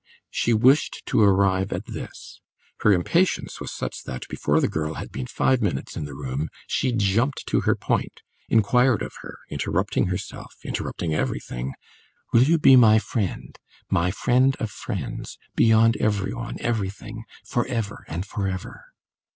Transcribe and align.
She 0.31 0.51
wished 0.51 1.03
to 1.05 1.21
arrive 1.21 1.71
at 1.71 1.85
this; 1.85 2.41
her 2.79 2.91
impatience 2.91 3.61
was 3.61 3.71
such 3.71 4.01
that 4.05 4.27
before 4.29 4.59
the 4.59 4.67
girl 4.67 4.95
had 4.95 5.11
been 5.11 5.27
five 5.27 5.61
minutes 5.61 5.95
in 5.95 6.05
the 6.05 6.15
room 6.15 6.49
she 6.65 6.91
jumped 6.91 7.45
to 7.45 7.61
her 7.69 7.75
point 7.75 8.23
inquired 8.49 9.03
of 9.03 9.13
her, 9.21 9.37
interrupting 9.51 10.07
herself, 10.07 10.55
interrupting 10.63 11.13
everything: 11.13 11.75
"Will 12.33 12.41
you 12.41 12.57
be 12.57 12.75
my 12.75 12.97
friend, 12.97 13.59
my 13.91 14.09
friend 14.09 14.55
of 14.55 14.71
friends, 14.71 15.37
beyond 15.55 15.97
every 15.97 16.33
one, 16.33 16.57
everything, 16.61 17.23
for 17.45 17.67
ever 17.67 18.03
and 18.07 18.25
for 18.25 18.47
ever?" 18.47 18.85